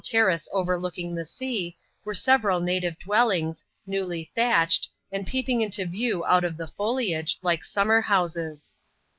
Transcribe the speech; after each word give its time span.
terrace 0.03 0.49
oyerlooking 0.51 1.13
tlie 1.13 1.27
sea, 1.27 1.77
were 2.03 2.11
several 2.15 2.59
native 2.59 2.97
dwellings, 2.97 3.63
newlj 3.87 4.27
thatched, 4.33 4.89
and 5.11 5.27
peeping 5.27 5.61
into 5.61 5.85
view 5.85 6.25
out 6.25 6.43
of 6.43 6.57
the 6.57 6.69
foliage, 6.69 7.37
like 7.43 7.63
summer 7.63 8.01
houses. 8.01 8.77